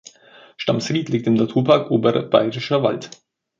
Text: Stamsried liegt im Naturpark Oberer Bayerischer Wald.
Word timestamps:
Stamsried 0.57 1.09
liegt 1.09 1.27
im 1.27 1.35
Naturpark 1.35 1.91
Oberer 1.91 2.23
Bayerischer 2.27 2.81
Wald. 2.81 3.11